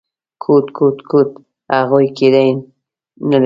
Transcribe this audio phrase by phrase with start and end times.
[0.43, 1.29] _کوټ، کوټ، کوټ…
[1.77, 2.45] هغوی ګېډې
[3.29, 3.39] نه لري!